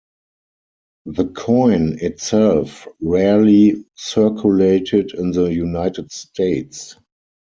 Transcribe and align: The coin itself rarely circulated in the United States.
The 1.05 1.27
coin 1.27 1.99
itself 1.99 2.87
rarely 3.03 3.85
circulated 3.93 5.13
in 5.13 5.29
the 5.29 5.53
United 5.53 6.11
States. 6.11 6.97